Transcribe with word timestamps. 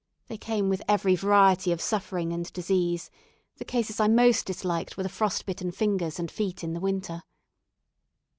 They 0.29 0.37
came 0.39 0.67
with 0.67 0.81
every 0.87 1.15
variety 1.15 1.71
of 1.71 1.79
suffering 1.79 2.33
and 2.33 2.51
disease; 2.53 3.11
the 3.57 3.63
cases 3.65 3.99
I 3.99 4.07
most 4.07 4.47
disliked 4.47 4.97
were 4.97 5.03
the 5.03 5.09
frostbitten 5.09 5.69
fingers 5.73 6.17
and 6.17 6.31
feet 6.31 6.63
in 6.63 6.73
the 6.73 6.79
winter. 6.79 7.21